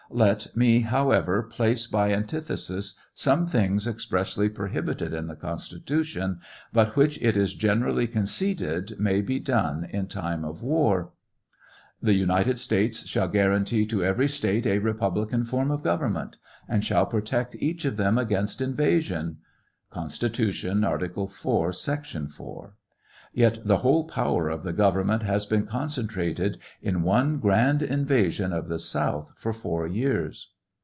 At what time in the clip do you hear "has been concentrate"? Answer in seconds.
25.23-26.37